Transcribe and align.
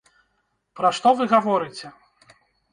Пра 0.79 0.89
што 0.99 1.13
вы 1.21 1.29
гаворыце? 1.37 1.95